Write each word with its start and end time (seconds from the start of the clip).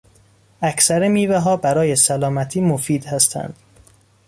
اکثر 0.61 1.07
میوهها 1.07 1.57
برای 1.57 1.95
سلامتی 1.95 2.61
مفید 2.61 3.05
هستند. 3.05 3.55